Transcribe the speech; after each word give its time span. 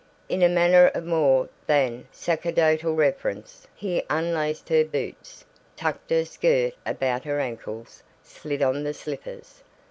In 0.29 0.41
a 0.41 0.49
manner 0.49 0.87
of 0.95 1.05
more 1.05 1.47
than 1.67 2.07
sacerdotal 2.11 2.95
reverence 2.95 3.67
he 3.75 4.01
unlaced 4.09 4.67
her 4.69 4.83
boots, 4.83 5.45
tucked 5.75 6.09
her 6.09 6.25
skirt 6.25 6.73
about 6.87 7.23
her 7.23 7.39
ankles, 7.39 8.01
slid 8.23 8.63
on 8.63 8.81
the 8.83 8.95
slippers. 8.95 9.61